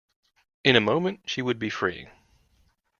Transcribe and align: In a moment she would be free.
In 0.63 0.75
a 0.75 0.81
moment 0.81 1.19
she 1.29 1.43
would 1.43 1.59
be 1.59 1.69
free. 1.69 2.09